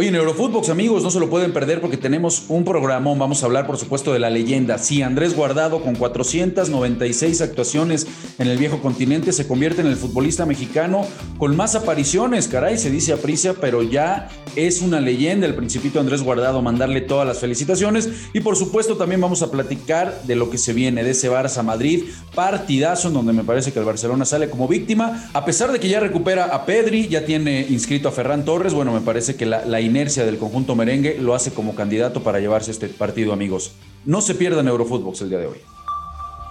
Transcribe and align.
Hoy 0.00 0.06
en 0.06 0.14
Eurofootbox, 0.14 0.70
amigos, 0.70 1.02
no 1.02 1.10
se 1.10 1.20
lo 1.20 1.28
pueden 1.28 1.52
perder 1.52 1.82
porque 1.82 1.98
tenemos 1.98 2.44
un 2.48 2.64
programón. 2.64 3.18
Vamos 3.18 3.42
a 3.42 3.46
hablar, 3.46 3.66
por 3.66 3.76
supuesto, 3.76 4.14
de 4.14 4.18
la 4.18 4.30
leyenda. 4.30 4.78
Sí, 4.78 5.02
Andrés 5.02 5.36
Guardado, 5.36 5.82
con 5.82 5.94
496 5.94 7.42
actuaciones 7.42 8.06
en 8.38 8.48
el 8.48 8.56
viejo 8.56 8.80
continente, 8.80 9.30
se 9.30 9.46
convierte 9.46 9.82
en 9.82 9.88
el 9.88 9.96
futbolista 9.96 10.46
mexicano 10.46 11.06
con 11.36 11.54
más 11.54 11.74
apariciones. 11.74 12.48
Caray, 12.48 12.78
se 12.78 12.90
dice 12.90 13.12
a 13.12 13.18
pero 13.60 13.82
ya 13.82 14.30
es 14.56 14.80
una 14.80 15.02
leyenda 15.02 15.46
el 15.46 15.54
Principito 15.54 16.00
Andrés 16.00 16.22
Guardado. 16.22 16.62
Mandarle 16.62 17.02
todas 17.02 17.26
las 17.26 17.38
felicitaciones. 17.38 18.08
Y 18.32 18.40
por 18.40 18.56
supuesto, 18.56 18.96
también 18.96 19.20
vamos 19.20 19.42
a 19.42 19.50
platicar 19.50 20.22
de 20.22 20.34
lo 20.34 20.48
que 20.48 20.56
se 20.56 20.72
viene 20.72 21.04
de 21.04 21.10
ese 21.10 21.30
Barça 21.30 21.62
Madrid. 21.62 22.04
Partidazo 22.34 23.08
en 23.08 23.14
donde 23.14 23.34
me 23.34 23.44
parece 23.44 23.70
que 23.70 23.78
el 23.78 23.84
Barcelona 23.84 24.24
sale 24.24 24.48
como 24.48 24.66
víctima. 24.66 25.28
A 25.34 25.44
pesar 25.44 25.70
de 25.72 25.78
que 25.78 25.90
ya 25.90 26.00
recupera 26.00 26.46
a 26.46 26.64
Pedri, 26.64 27.06
ya 27.08 27.26
tiene 27.26 27.66
inscrito 27.68 28.08
a 28.08 28.12
Ferran 28.12 28.46
Torres. 28.46 28.72
Bueno, 28.72 28.94
me 28.94 29.02
parece 29.02 29.36
que 29.36 29.44
la 29.44 29.89
inercia 29.90 30.24
del 30.24 30.38
conjunto 30.38 30.74
merengue 30.74 31.18
lo 31.18 31.34
hace 31.34 31.52
como 31.52 31.74
candidato 31.74 32.22
para 32.22 32.40
llevarse 32.40 32.70
este 32.70 32.88
partido, 32.88 33.32
amigos. 33.32 33.72
No 34.06 34.22
se 34.22 34.34
pierdan 34.34 34.68
Eurofootbox 34.68 35.20
el 35.20 35.28
día 35.28 35.38
de 35.38 35.46
hoy. 35.46 35.58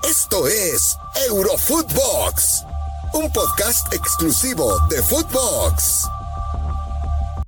Esto 0.08 0.48
es 0.48 0.96
Eurofootbox, 1.28 2.64
un 3.14 3.32
podcast 3.32 3.92
exclusivo 3.94 4.78
de 4.90 5.02
Footbox. 5.02 6.19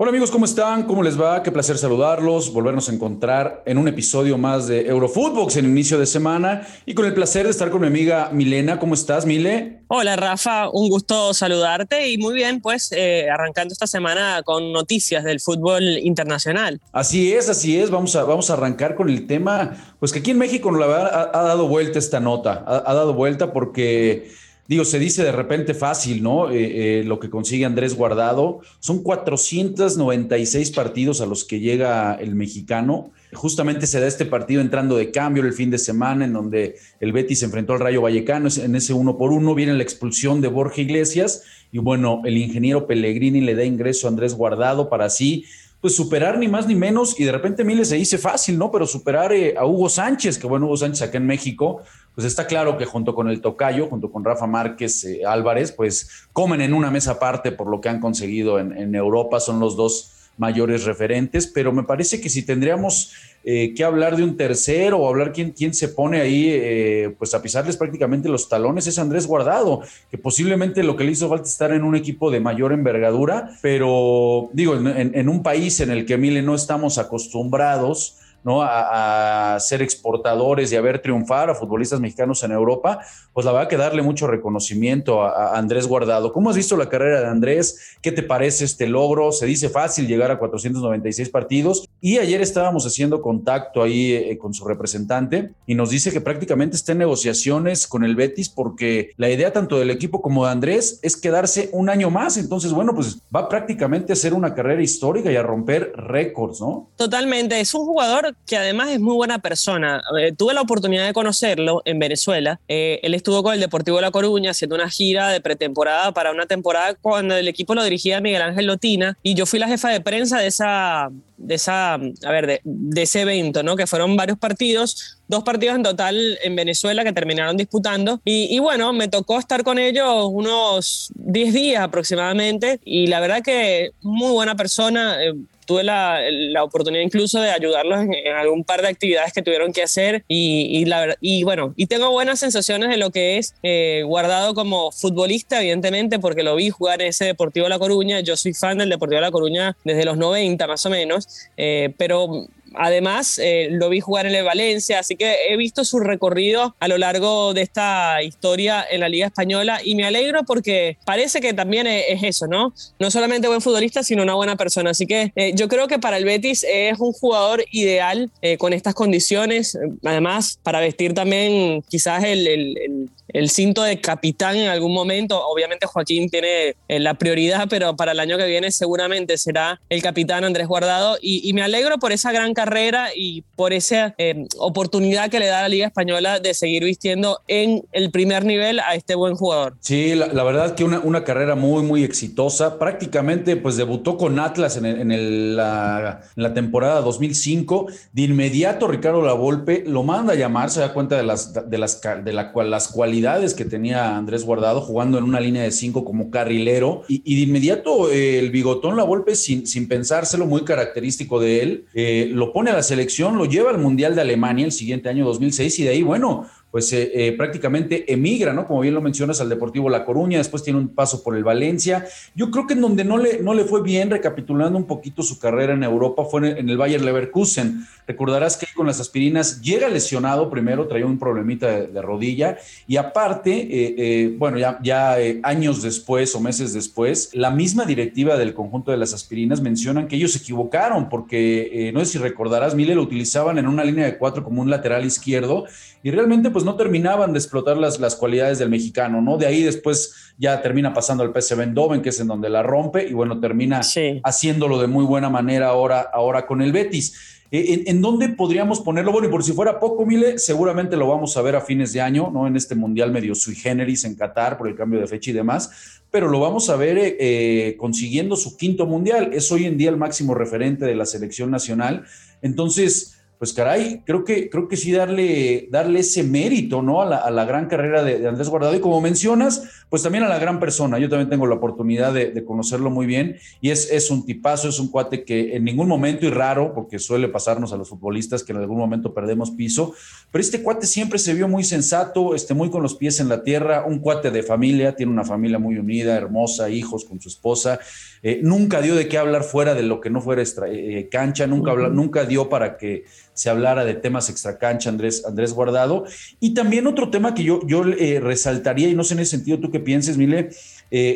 Hola 0.03 0.09
amigos, 0.09 0.31
¿cómo 0.31 0.45
están? 0.45 0.87
¿Cómo 0.87 1.03
les 1.03 1.21
va? 1.21 1.43
Qué 1.43 1.51
placer 1.51 1.77
saludarlos, 1.77 2.51
volvernos 2.51 2.89
a 2.89 2.91
encontrar 2.91 3.61
en 3.67 3.77
un 3.77 3.87
episodio 3.87 4.35
más 4.35 4.65
de 4.65 4.87
Eurofootbox 4.87 5.57
en 5.57 5.65
inicio 5.65 5.99
de 5.99 6.07
semana 6.07 6.67
y 6.87 6.95
con 6.95 7.05
el 7.05 7.13
placer 7.13 7.43
de 7.45 7.51
estar 7.51 7.69
con 7.69 7.81
mi 7.81 7.85
amiga 7.85 8.31
Milena. 8.33 8.79
¿Cómo 8.79 8.95
estás, 8.95 9.27
Mile? 9.27 9.83
Hola 9.89 10.15
Rafa, 10.15 10.71
un 10.71 10.89
gusto 10.89 11.35
saludarte 11.35 12.09
y 12.09 12.17
muy 12.17 12.33
bien, 12.33 12.61
pues 12.61 12.91
eh, 12.93 13.29
arrancando 13.29 13.73
esta 13.73 13.85
semana 13.85 14.41
con 14.43 14.73
noticias 14.73 15.23
del 15.23 15.39
fútbol 15.39 15.83
internacional. 15.99 16.81
Así 16.93 17.33
es, 17.33 17.47
así 17.47 17.77
es. 17.77 17.91
Vamos 17.91 18.15
a, 18.15 18.23
vamos 18.23 18.49
a 18.49 18.53
arrancar 18.53 18.95
con 18.95 19.07
el 19.07 19.27
tema, 19.27 19.95
pues 19.99 20.11
que 20.11 20.17
aquí 20.17 20.31
en 20.31 20.39
México 20.39 20.71
la 20.71 20.87
verdad 20.87 21.31
ha, 21.31 21.43
dado 21.43 21.67
vuelta 21.67 21.99
esta 21.99 22.19
nota, 22.19 22.63
ha 22.65 22.93
dado 22.95 23.13
vuelta 23.13 23.53
porque 23.53 24.31
digo, 24.71 24.85
se 24.85 24.99
dice 24.99 25.21
de 25.25 25.33
repente 25.33 25.73
fácil, 25.73 26.23
¿no? 26.23 26.49
Eh, 26.49 26.99
eh, 26.99 27.03
lo 27.03 27.19
que 27.19 27.29
consigue 27.29 27.65
Andrés 27.65 27.93
Guardado. 27.93 28.61
Son 28.79 29.03
496 29.03 30.71
partidos 30.71 31.19
a 31.19 31.25
los 31.25 31.43
que 31.43 31.59
llega 31.59 32.13
el 32.15 32.35
mexicano. 32.35 33.11
Justamente 33.33 33.85
se 33.85 33.99
da 33.99 34.07
este 34.07 34.25
partido 34.25 34.61
entrando 34.61 34.95
de 34.95 35.11
cambio 35.11 35.43
el 35.43 35.51
fin 35.51 35.71
de 35.71 35.77
semana, 35.77 36.23
en 36.23 36.31
donde 36.31 36.77
el 37.01 37.11
Betis 37.11 37.39
se 37.39 37.45
enfrentó 37.47 37.73
al 37.73 37.81
Rayo 37.81 38.01
Vallecano 38.01 38.47
en 38.63 38.73
ese 38.77 38.93
uno 38.93 39.17
por 39.17 39.33
uno. 39.33 39.55
Viene 39.55 39.73
la 39.73 39.83
expulsión 39.83 40.39
de 40.39 40.47
Borja 40.47 40.79
Iglesias 40.79 41.43
y 41.73 41.79
bueno, 41.79 42.21
el 42.23 42.37
ingeniero 42.37 42.87
Pellegrini 42.87 43.41
le 43.41 43.55
da 43.55 43.65
ingreso 43.65 44.07
a 44.07 44.11
Andrés 44.11 44.35
Guardado 44.35 44.87
para 44.87 45.03
así 45.03 45.43
pues 45.81 45.95
superar 45.95 46.37
ni 46.37 46.47
más 46.47 46.67
ni 46.67 46.75
menos, 46.75 47.19
y 47.19 47.23
de 47.23 47.31
repente 47.31 47.63
Miles 47.63 47.89
se 47.89 47.95
dice 47.95 48.19
fácil, 48.19 48.57
¿no? 48.57 48.71
Pero 48.71 48.85
superar 48.85 49.33
eh, 49.33 49.55
a 49.57 49.65
Hugo 49.65 49.89
Sánchez, 49.89 50.37
que 50.37 50.45
bueno, 50.45 50.67
Hugo 50.67 50.77
Sánchez 50.77 51.01
acá 51.01 51.17
en 51.17 51.25
México, 51.25 51.81
pues 52.13 52.25
está 52.25 52.45
claro 52.45 52.77
que 52.77 52.85
junto 52.85 53.15
con 53.15 53.29
el 53.29 53.41
Tocayo, 53.41 53.87
junto 53.87 54.11
con 54.11 54.23
Rafa 54.23 54.45
Márquez 54.45 55.03
eh, 55.05 55.25
Álvarez, 55.25 55.71
pues 55.71 56.27
comen 56.33 56.61
en 56.61 56.75
una 56.75 56.91
mesa 56.91 57.13
aparte 57.13 57.51
por 57.51 57.67
lo 57.67 57.81
que 57.81 57.89
han 57.89 57.99
conseguido 57.99 58.59
en, 58.59 58.77
en 58.77 58.93
Europa, 58.93 59.39
son 59.39 59.59
los 59.59 59.75
dos 59.75 60.20
mayores 60.37 60.85
referentes, 60.85 61.47
pero 61.47 61.71
me 61.71 61.83
parece 61.83 62.19
que 62.19 62.29
si 62.29 62.43
tendríamos 62.43 63.13
eh, 63.43 63.73
que 63.75 63.83
hablar 63.83 64.17
de 64.17 64.23
un 64.23 64.37
tercero 64.37 64.99
o 64.99 65.07
hablar 65.07 65.33
quién, 65.33 65.51
quién 65.51 65.73
se 65.73 65.87
pone 65.87 66.21
ahí, 66.21 66.47
eh, 66.49 67.15
pues 67.17 67.33
a 67.33 67.41
pisarles 67.41 67.75
prácticamente 67.75 68.29
los 68.29 68.47
talones, 68.47 68.87
es 68.87 68.99
Andrés 68.99 69.25
Guardado, 69.27 69.81
que 70.09 70.17
posiblemente 70.17 70.83
lo 70.83 70.95
que 70.95 71.03
le 71.03 71.11
hizo 71.11 71.29
falta 71.29 71.47
estar 71.47 71.71
en 71.71 71.83
un 71.83 71.95
equipo 71.95 72.29
de 72.29 72.39
mayor 72.39 72.71
envergadura, 72.71 73.51
pero 73.61 74.49
digo, 74.53 74.75
en, 74.75 75.29
un 75.29 75.43
país 75.43 75.79
en 75.79 75.91
el 75.91 76.05
que 76.05 76.17
Mile 76.17 76.41
no 76.41 76.55
estamos 76.55 76.97
acostumbrados 76.97 78.17
¿no? 78.43 78.61
A, 78.61 79.57
ser 79.59 79.81
exportadores 79.81 80.71
y 80.71 80.75
a 80.75 80.81
ver 80.81 81.01
triunfar 81.01 81.49
a 81.49 81.55
futbolistas 81.55 81.99
mexicanos 81.99 82.43
en 82.43 82.51
Europa, 82.51 82.99
pues 83.33 83.45
la 83.45 83.51
verdad 83.51 83.69
que 83.69 83.77
darle 83.77 84.01
mucho 84.01 84.27
reconocimiento 84.27 85.21
a, 85.21 85.57
Andrés 85.57 85.87
Guardado. 85.87 86.31
¿Cómo 86.31 86.49
has 86.49 86.55
visto 86.55 86.77
la 86.77 86.89
carrera 86.89 87.21
de 87.21 87.27
Andrés? 87.27 87.97
¿Qué 88.01 88.11
te 88.11 88.23
parece 88.23 88.65
este 88.65 88.87
logro? 88.87 89.31
Se 89.31 89.45
dice 89.45 89.69
fácil 89.69 90.07
llegar 90.07 90.31
a 90.31 90.39
496 90.39 91.29
partidos 91.29 91.87
y 91.99 92.17
ayer 92.17 92.41
estábamos 92.41 92.85
haciendo 92.85 93.21
contacto 93.21 93.83
ahí 93.83 94.13
eh, 94.13 94.37
con 94.37 94.53
su 94.53 94.65
representante 94.65 95.51
y 95.67 95.75
nos 95.75 95.89
dice 95.89 96.11
que 96.11 96.21
prácticamente 96.21 96.75
está 96.75 96.93
en 96.93 96.99
negociaciones 96.99 97.87
con 97.87 98.03
el 98.03 98.15
Betis 98.15 98.49
porque 98.49 99.11
la 99.17 99.29
idea 99.29 99.53
tanto 99.53 99.79
del 99.79 99.89
equipo 99.89 100.21
como 100.21 100.45
de 100.45 100.51
Andrés 100.51 100.99
es 101.01 101.17
quedarse 101.17 101.69
un 101.73 101.89
año 101.89 102.09
más. 102.09 102.37
Entonces, 102.37 102.71
bueno, 102.73 102.93
pues 102.93 103.19
va 103.33 103.49
prácticamente 103.49 104.13
a 104.13 104.15
ser 104.15 104.33
una 104.33 104.53
carrera 104.53 104.81
histórica 104.81 105.31
y 105.31 105.35
a 105.35 105.43
romper 105.43 105.93
récords, 105.95 106.61
¿no? 106.61 106.89
Totalmente. 106.95 107.59
Es 107.59 107.73
un 107.73 107.85
jugador 107.85 108.30
que 108.45 108.57
además 108.57 108.89
es 108.89 108.99
muy 108.99 109.15
buena 109.15 109.39
persona. 109.39 110.01
Eh, 110.19 110.33
tuve 110.37 110.53
la 110.53 110.61
oportunidad 110.61 111.05
de 111.05 111.13
conocerlo 111.13 111.81
en 111.85 111.99
Venezuela. 111.99 112.59
Eh, 112.67 112.99
él 113.03 113.13
estuvo 113.13 113.43
con 113.43 113.53
el 113.53 113.59
Deportivo 113.59 113.97
de 113.97 114.03
La 114.03 114.11
Coruña 114.11 114.51
haciendo 114.51 114.75
una 114.75 114.89
gira 114.89 115.29
de 115.29 115.41
pretemporada 115.41 116.13
para 116.13 116.31
una 116.31 116.45
temporada 116.45 116.95
cuando 116.95 117.35
el 117.35 117.47
equipo 117.47 117.75
lo 117.75 117.83
dirigía 117.83 118.21
Miguel 118.21 118.41
Ángel 118.41 118.65
Lotina 118.65 119.17
y 119.23 119.33
yo 119.35 119.45
fui 119.45 119.59
la 119.59 119.67
jefa 119.67 119.89
de 119.89 120.01
prensa 120.01 120.39
de 120.39 120.47
esa 120.47 121.09
de 121.37 121.55
esa 121.55 121.95
a 121.95 122.31
ver 122.31 122.61
de, 122.63 123.01
ese 123.01 123.21
evento 123.21 123.63
no 123.63 123.75
que 123.75 123.87
fueron 123.87 124.15
varios 124.15 124.37
partidos 124.37 125.17
dos 125.31 125.43
partidos 125.43 125.75
en 125.77 125.83
total 125.83 126.37
en 126.43 126.55
Venezuela 126.55 127.03
que 127.03 127.13
terminaron 127.13 127.57
disputando. 127.57 128.21
Y, 128.23 128.59
bueno 128.59 128.93
me 128.93 129.07
tocó 129.07 129.39
estar 129.39 129.63
con 129.63 129.79
ellos 129.79 130.27
unos 130.29 131.11
10 131.15 131.53
días 131.53 131.81
aproximadamente. 131.81 132.79
Y 132.85 133.07
la 133.07 133.19
verdad 133.19 133.41
que 133.41 133.91
muy 134.01 134.31
buena 134.31 134.55
persona. 134.55 135.23
Eh, 135.23 135.33
tuve 135.65 135.83
la, 135.83 136.19
la, 136.29 136.63
oportunidad 136.63 137.01
incluso 137.01 137.39
de 137.39 137.49
ayudarlos 137.49 138.01
en, 138.01 138.35
algún 138.35 138.65
par 138.65 138.81
de 138.81 138.89
actividades 138.89 139.31
que 139.31 139.41
tuvieron 139.41 139.71
que 139.71 139.83
hacer. 139.83 140.25
Y, 140.27 140.67
y, 140.69 140.85
la, 140.85 141.15
y 141.21 141.43
bueno, 141.43 141.73
y 141.77 141.85
tengo 141.85 142.11
buenas 142.11 142.39
sensaciones 142.39 142.89
de 142.89 142.97
lo 142.97 143.11
que 143.11 143.37
es 143.37 143.55
eh, 143.63 144.03
guardado 144.05 144.53
como 144.53 144.91
futbolista, 144.91 145.61
evidentemente, 145.61 146.19
porque 146.19 146.43
lo 146.43 146.55
vi 146.55 146.71
jugar 146.71 147.01
en 147.01 147.07
ese 147.07 147.25
Deportivo 147.25 147.69
La 147.69 147.79
Coruña. 147.79 148.19
Yo 148.19 148.35
soy 148.35 148.53
fan 148.53 148.79
del 148.79 148.89
Deportivo 148.89 149.21
La 149.21 149.31
Coruña 149.31 149.77
desde 149.85 150.03
los 150.03 150.17
90 150.17 150.67
más 150.67 150.85
o 150.85 150.89
menos, 150.89 151.27
eh, 151.55 151.93
pero 151.97 152.47
Además, 152.75 153.39
eh, 153.39 153.67
lo 153.71 153.89
vi 153.89 153.99
jugar 153.99 154.25
en 154.25 154.35
el 154.35 154.43
Valencia, 154.43 154.99
así 154.99 155.15
que 155.15 155.35
he 155.49 155.57
visto 155.57 155.83
su 155.83 155.99
recorrido 155.99 156.75
a 156.79 156.87
lo 156.87 156.97
largo 156.97 157.53
de 157.53 157.61
esta 157.61 158.21
historia 158.23 158.85
en 158.89 159.01
la 159.01 159.09
Liga 159.09 159.27
Española 159.27 159.79
y 159.83 159.95
me 159.95 160.05
alegro 160.05 160.43
porque 160.45 160.97
parece 161.05 161.41
que 161.41 161.53
también 161.53 161.87
es, 161.87 162.23
eso, 162.23 162.47
¿no? 162.47 162.73
No 162.99 163.11
solamente 163.11 163.47
buen 163.47 163.61
futbolista, 163.61 164.03
sino 164.03 164.23
una 164.23 164.35
buena 164.35 164.55
persona. 164.55 164.91
Así 164.91 165.05
que 165.05 165.31
eh, 165.35 165.53
yo 165.55 165.67
creo 165.67 165.87
que 165.87 165.99
para 165.99 166.17
el 166.17 166.25
Betis 166.25 166.65
es 166.69 166.99
un 166.99 167.13
jugador 167.13 167.65
ideal 167.71 168.31
eh, 168.41 168.57
con 168.57 168.73
estas 168.73 168.93
condiciones. 168.93 169.77
Además, 170.03 170.59
para 170.63 170.79
vestir 170.79 171.13
también 171.13 171.81
quizás 171.89 172.23
el, 172.23 172.47
el, 172.47 173.09
el 173.29 173.49
cinto 173.49 173.83
de 173.83 173.99
capitán 173.99 174.55
en 174.55 174.67
algún 174.67 174.93
momento. 174.93 175.45
Obviamente 175.47 175.87
Joaquín 175.87 176.29
tiene 176.29 176.75
la 176.87 177.15
prioridad, 177.15 177.67
pero 177.69 177.95
para 177.95 178.11
el 178.11 178.19
año 178.19 178.37
que 178.37 178.45
viene 178.45 178.71
seguramente 178.71 179.37
será 179.37 179.81
el 179.89 180.01
capitán 180.01 180.43
Andrés 180.43 180.67
Guardado. 180.67 181.17
Y, 181.21 181.47
y 181.47 181.53
me 181.53 181.63
alegro 181.63 181.97
por 181.97 182.11
esa 182.11 182.31
gran 182.31 182.53
carrera 182.61 183.09
y 183.15 183.43
por 183.55 183.73
esa 183.73 184.13
eh, 184.19 184.45
oportunidad 184.59 185.29
que 185.31 185.39
le 185.39 185.47
da 185.47 185.63
la 185.63 185.69
Liga 185.69 185.87
Española 185.87 186.39
de 186.39 186.53
seguir 186.53 186.83
vistiendo 186.83 187.39
en 187.47 187.83
el 187.91 188.11
primer 188.11 188.45
nivel 188.45 188.79
a 188.79 188.93
este 188.93 189.15
buen 189.15 189.35
jugador. 189.35 189.77
Sí, 189.79 190.13
la, 190.13 190.43
verdad 190.43 190.75
que 190.75 190.83
una, 190.83 190.99
una, 190.99 191.23
carrera 191.23 191.55
muy, 191.55 191.81
muy 191.81 192.03
exitosa. 192.03 192.77
Prácticamente 192.77 193.55
pues 193.55 193.77
debutó 193.77 194.17
con 194.17 194.39
Atlas 194.39 194.77
en, 194.77 194.85
en, 194.85 195.55
la, 195.55 196.21
la, 196.35 196.53
temporada 196.53 197.01
2005. 197.01 197.87
De 198.13 198.21
inmediato 198.21 198.87
Ricardo 198.87 199.23
Lavolpe 199.23 199.83
lo 199.87 200.03
manda 200.03 200.33
a 200.33 200.35
llamar, 200.35 200.69
se 200.69 200.81
da 200.81 200.93
cuenta 200.93 201.17
de 201.17 201.23
las, 201.23 201.53
de 201.53 201.77
las, 201.79 202.01
de 202.01 202.33
la, 202.33 202.51
las 202.65 202.87
cualidades 202.89 203.55
que 203.55 203.65
tenía 203.65 204.17
Andrés 204.17 204.45
Guardado 204.45 204.81
jugando 204.81 205.17
en 205.17 205.23
una 205.23 205.39
línea 205.39 205.63
de 205.63 205.71
cinco 205.71 206.05
como 206.05 206.29
carrilero. 206.29 207.03
Y, 207.07 207.35
de 207.35 207.41
inmediato 207.41 208.11
el 208.11 208.51
bigotón 208.51 208.97
Lavolpe, 208.97 209.35
sin, 209.35 209.65
sin 209.65 209.87
pensárselo, 209.87 210.45
muy 210.45 210.63
característico 210.63 211.39
de 211.39 211.63
él, 211.63 211.85
eh, 211.93 212.29
lo 212.31 212.50
pone 212.53 212.71
a 212.71 212.73
la 212.73 212.83
selección, 212.83 213.37
lo 213.37 213.45
lleva 213.45 213.69
al 213.69 213.77
Mundial 213.77 214.15
de 214.15 214.21
Alemania 214.21 214.65
el 214.65 214.71
siguiente 214.71 215.09
año 215.09 215.25
2006 215.25 215.79
y 215.79 215.83
de 215.83 215.89
ahí, 215.89 216.03
bueno, 216.03 216.45
pues 216.71 216.91
eh, 216.93 217.11
eh, 217.13 217.33
prácticamente 217.33 218.11
emigra, 218.11 218.53
¿no? 218.53 218.65
Como 218.65 218.79
bien 218.79 218.93
lo 218.93 219.01
mencionas, 219.01 219.41
al 219.41 219.49
Deportivo 219.49 219.89
La 219.89 220.05
Coruña, 220.05 220.37
después 220.37 220.63
tiene 220.63 220.79
un 220.79 220.87
paso 220.87 221.21
por 221.21 221.35
el 221.35 221.43
Valencia. 221.43 222.05
Yo 222.33 222.49
creo 222.49 222.65
que 222.65 222.73
en 222.73 222.81
donde 222.81 223.03
no 223.03 223.17
le, 223.17 223.39
no 223.41 223.53
le 223.53 223.65
fue 223.65 223.83
bien, 223.83 224.09
recapitulando 224.09 224.77
un 224.77 224.85
poquito 224.85 225.21
su 225.21 225.37
carrera 225.37 225.73
en 225.73 225.83
Europa, 225.83 226.23
fue 226.23 226.57
en, 226.57 226.69
el 226.69 226.77
Bayer 226.77 227.01
Leverkusen. 227.01 227.85
Recordarás 228.07 228.55
que 228.55 228.67
con 228.73 228.87
las 228.87 229.01
aspirinas 229.01 229.61
llega 229.61 229.89
lesionado 229.89 230.49
primero, 230.49 230.87
traía 230.87 231.05
un 231.05 231.19
problemita 231.19 231.67
de, 231.67 232.01
rodilla, 232.01 232.57
y 232.87 232.95
aparte, 232.95 233.67
eh, 233.69 234.33
bueno, 234.37 234.57
ya, 234.57 234.79
ya 234.81 235.17
años 235.43 235.81
después 235.81 236.33
o 236.35 236.39
meses 236.39 236.73
después, 236.73 237.31
la 237.33 237.51
misma 237.51 237.85
directiva 237.85 238.37
del 238.37 238.53
conjunto 238.53 238.91
de 238.91 238.97
las 238.97 239.13
aspirinas 239.13 239.61
mencionan 239.61 240.07
que 240.07 240.15
ellos 240.15 240.31
se 240.31 240.39
equivocaron, 240.39 241.09
porque 241.09 241.91
no 241.93 241.99
sé 241.99 242.13
si 242.13 242.17
recordarás, 242.17 242.75
Mille 242.75 242.95
lo 242.95 243.01
utilizaban 243.01 243.57
en 243.57 243.67
una 243.67 243.83
línea 243.83 244.05
de 244.05 244.17
cuatro 244.17 244.43
como 244.43 244.61
un 244.61 244.69
lateral 244.69 245.05
izquierdo, 245.05 245.65
y 246.03 246.09
realmente, 246.09 246.49
pues 246.49 246.60
pues 246.61 246.65
no 246.67 246.75
terminaban 246.75 247.33
de 247.33 247.39
explotar 247.39 247.75
las, 247.75 247.99
las 247.99 248.15
cualidades 248.15 248.59
del 248.59 248.69
mexicano, 248.69 249.19
¿no? 249.19 249.35
De 249.35 249.47
ahí 249.47 249.63
después 249.63 250.13
ya 250.37 250.61
termina 250.61 250.93
pasando 250.93 251.23
al 251.23 251.33
PSV 251.33 251.59
Eindhoven, 251.59 252.03
que 252.03 252.09
es 252.09 252.19
en 252.19 252.27
donde 252.27 252.49
la 252.49 252.61
rompe, 252.61 253.07
y 253.07 253.13
bueno, 253.13 253.39
termina 253.39 253.81
haciéndolo 254.23 254.79
de 254.79 254.85
muy 254.85 255.03
buena 255.03 255.27
manera 255.27 255.69
ahora, 255.69 256.01
ahora 256.13 256.45
con 256.45 256.61
el 256.61 256.71
Betis. 256.71 257.47
Eh, 257.49 257.85
¿En, 257.87 257.99
dónde 257.99 258.29
podríamos 258.29 258.79
ponerlo? 258.79 259.11
Bueno, 259.11 259.27
y 259.27 259.31
por 259.31 259.43
si 259.43 259.53
fuera 259.53 259.79
poco, 259.79 260.05
Mile, 260.05 260.37
seguramente 260.37 260.95
lo 260.95 261.07
vamos 261.07 261.35
a 261.35 261.41
ver 261.41 261.55
a 261.55 261.61
fines 261.61 261.93
de 261.93 262.01
año, 262.01 262.29
¿no? 262.31 262.45
En 262.45 262.55
este 262.55 262.75
Mundial 262.75 263.11
medio 263.11 263.33
sui 263.33 263.55
generis 263.55 264.03
en 264.03 264.13
Qatar 264.13 264.59
por 264.59 264.67
el 264.67 264.75
cambio 264.75 264.99
de 264.99 265.07
fecha 265.07 265.31
y 265.31 265.33
demás, 265.33 266.03
pero 266.11 266.27
lo 266.27 266.39
vamos 266.39 266.69
a 266.69 266.75
ver 266.75 266.99
eh, 266.99 267.17
eh, 267.19 267.75
consiguiendo 267.75 268.35
su 268.35 268.55
quinto 268.55 268.85
Mundial. 268.85 269.31
Es 269.33 269.51
hoy 269.51 269.65
en 269.65 269.79
día 269.79 269.89
el 269.89 269.97
máximo 269.97 270.35
referente 270.35 270.85
de 270.85 270.93
la 270.93 271.07
selección 271.07 271.49
nacional. 271.49 272.05
Entonces, 272.43 273.17
pues 273.41 273.53
caray, 273.53 274.03
creo 274.05 274.23
que, 274.23 274.51
creo 274.51 274.67
que 274.67 274.77
sí 274.77 274.91
darle, 274.91 275.67
darle 275.71 276.01
ese 276.01 276.21
mérito, 276.21 276.83
¿no? 276.83 277.01
A 277.01 277.31
la, 277.31 277.45
gran 277.45 277.65
carrera 277.65 278.03
de, 278.03 278.27
Andrés 278.27 278.49
Guardado. 278.49 278.75
Y 278.75 278.79
como 278.79 279.01
mencionas, 279.01 279.63
pues 279.89 280.03
también 280.03 280.23
a 280.23 280.29
la 280.29 280.37
gran 280.37 280.59
persona. 280.59 280.99
Yo 280.99 281.09
también 281.09 281.27
tengo 281.27 281.47
la 281.47 281.55
oportunidad 281.55 282.13
de, 282.13 282.45
conocerlo 282.45 282.91
muy 282.91 283.07
bien 283.07 283.37
y 283.59 283.71
es, 283.71 283.91
es, 283.91 284.11
un 284.11 284.27
tipazo, 284.27 284.69
es 284.69 284.79
un 284.79 284.91
cuate 284.91 285.23
que 285.23 285.55
en 285.55 285.63
ningún 285.63 285.87
momento, 285.87 286.27
y 286.27 286.29
raro, 286.29 286.71
porque 286.75 286.99
suele 286.99 287.29
pasarnos 287.29 287.73
a 287.73 287.77
los 287.77 287.89
futbolistas 287.89 288.43
que 288.43 288.51
en 288.51 288.59
algún 288.59 288.77
momento 288.77 289.11
perdemos 289.11 289.49
piso, 289.49 289.95
pero 290.29 290.43
este 290.43 290.61
cuate 290.61 290.85
siempre 290.85 291.17
se 291.17 291.33
vio 291.33 291.47
muy 291.47 291.63
sensato, 291.63 292.35
este, 292.35 292.53
muy 292.53 292.69
con 292.69 292.83
los 292.83 292.93
pies 292.93 293.19
en 293.21 293.27
la 293.27 293.41
tierra, 293.41 293.85
un 293.87 294.01
cuate 294.01 294.29
de 294.29 294.43
familia, 294.43 294.95
tiene 294.95 295.11
una 295.11 295.25
familia 295.25 295.57
muy 295.57 295.79
unida, 295.79 296.15
hermosa, 296.15 296.69
hijos 296.69 297.05
con 297.05 297.19
su 297.19 297.29
esposa. 297.29 297.79
Eh, 298.21 298.39
nunca 298.43 298.81
dio 298.81 298.93
de 298.93 299.07
qué 299.07 299.17
hablar 299.17 299.43
fuera 299.43 299.73
de 299.73 299.81
lo 299.81 299.99
que 299.99 300.11
no 300.11 300.21
fuera 300.21 300.43
eh, 300.67 301.09
cancha, 301.09 301.47
nunca, 301.47 301.73
nunca 301.89 302.23
dio 302.25 302.49
para 302.49 302.77
que 302.77 303.05
se 303.33 303.49
hablara 303.49 303.85
de 303.85 303.93
temas 303.93 304.29
extracancha, 304.29 304.89
Andrés, 304.89 305.23
Andrés 305.25 305.53
Guardado. 305.53 306.05
Y 306.39 306.53
también 306.53 306.87
otro 306.87 307.09
tema 307.09 307.33
que 307.33 307.43
yo, 307.43 307.61
yo 307.65 307.83
eh, 307.85 308.19
resaltaría, 308.19 308.89
y 308.89 308.95
no 308.95 309.03
sé 309.03 309.13
en 309.13 309.21
ese 309.21 309.37
sentido 309.37 309.59
tú 309.59 309.71
qué 309.71 309.79
pienses, 309.79 310.17
Mile, 310.17 310.49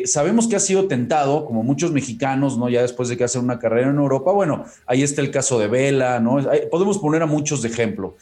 sabemos 0.06 0.48
que 0.48 0.56
ha 0.56 0.60
sido 0.60 0.88
tentado, 0.88 1.44
como 1.44 1.62
muchos 1.62 1.92
mexicanos, 1.92 2.56
¿no? 2.56 2.70
Ya 2.70 2.80
después 2.80 3.10
de 3.10 3.16
que 3.18 3.24
hacen 3.24 3.42
una 3.42 3.58
carrera 3.58 3.90
en 3.90 3.96
Europa, 3.96 4.32
bueno, 4.32 4.64
ahí 4.86 5.02
está 5.02 5.20
el 5.20 5.30
caso 5.30 5.58
de 5.58 5.68
Vela, 5.68 6.18
¿no? 6.18 6.38
podemos 6.70 6.96
poner 6.96 7.22
a 7.22 7.26
muchos 7.26 7.60
de 7.60 7.68
ejemplo. 7.68 8.16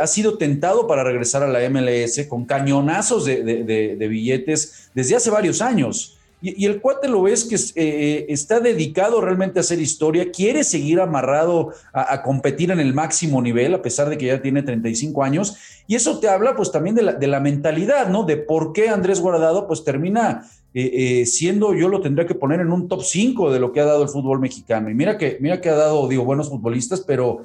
ha 0.00 0.06
sido 0.06 0.38
tentado 0.38 0.86
para 0.86 1.04
regresar 1.04 1.42
a 1.42 1.48
la 1.48 1.68
MLS 1.68 2.26
con 2.26 2.46
cañonazos 2.46 3.26
de 3.26 4.06
billetes 4.08 4.90
desde 4.94 5.16
hace 5.16 5.28
varios 5.30 5.60
años. 5.60 6.18
Y, 6.46 6.66
el 6.66 6.82
cuate 6.82 7.08
lo 7.08 7.22
ves 7.22 7.44
que 7.44 7.56
eh, 7.74 8.26
está 8.28 8.60
dedicado 8.60 9.22
realmente 9.22 9.58
a 9.58 9.62
hacer 9.62 9.80
historia, 9.80 10.30
quiere 10.30 10.62
seguir 10.62 11.00
amarrado 11.00 11.72
a, 11.90 12.22
competir 12.22 12.70
en 12.70 12.80
el 12.80 12.92
máximo 12.92 13.40
nivel, 13.40 13.72
a 13.72 13.80
pesar 13.80 14.10
de 14.10 14.18
que 14.18 14.26
ya 14.26 14.42
tiene 14.42 14.62
35 14.62 15.24
años. 15.24 15.56
Y 15.86 15.94
eso 15.94 16.20
te 16.20 16.28
habla 16.28 16.54
pues 16.54 16.70
también 16.70 16.96
de 16.96 17.26
la, 17.26 17.40
mentalidad, 17.40 18.08
¿no? 18.10 18.24
De 18.24 18.36
por 18.36 18.74
qué 18.74 18.90
Andrés 18.90 19.20
Guardado 19.20 19.66
pues 19.66 19.84
termina 19.84 20.46
eh, 20.74 21.22
eh, 21.22 21.26
siendo, 21.26 21.72
yo 21.72 21.88
lo 21.88 22.02
tendría 22.02 22.26
que 22.26 22.34
poner 22.34 22.60
en 22.60 22.72
un 22.72 22.88
top 22.88 23.02
5 23.02 23.50
de 23.50 23.60
lo 23.60 23.72
que 23.72 23.80
ha 23.80 23.86
dado 23.86 24.02
el 24.02 24.10
fútbol 24.10 24.38
mexicano. 24.38 24.90
Y 24.90 24.94
mira 24.94 25.16
que, 25.16 25.38
mira 25.40 25.62
que 25.62 25.70
ha 25.70 25.76
dado, 25.76 26.06
digo, 26.08 26.26
buenos 26.26 26.50
futbolistas, 26.50 27.00
pero 27.00 27.40